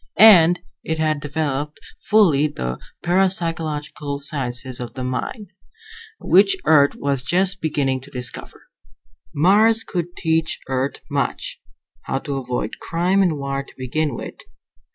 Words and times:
And 0.17 0.61
it 0.83 0.97
had 0.97 1.19
developed 1.19 1.79
fully 2.01 2.47
the 2.47 2.79
parapsychological 3.03 4.17
sciences 4.19 4.79
of 4.79 4.95
the 4.95 5.03
mind, 5.03 5.53
which 6.19 6.57
Earth 6.65 6.95
was 6.95 7.21
just 7.21 7.61
beginning 7.61 8.01
to 8.01 8.09
discover. 8.09 8.63
Mars 9.31 9.83
could 9.83 10.15
teach 10.17 10.57
Earth 10.67 11.01
much. 11.11 11.61
How 12.05 12.17
to 12.17 12.37
avoid 12.37 12.79
crime 12.79 13.21
and 13.21 13.37
war 13.37 13.61
to 13.61 13.73
begin 13.77 14.15
with. 14.15 14.37